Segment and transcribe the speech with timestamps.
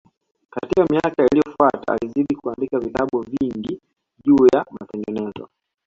[0.49, 3.81] Katika miaka iliyofuata alizidi kuandika vitabu vingi
[4.25, 5.49] juu ya matengenezo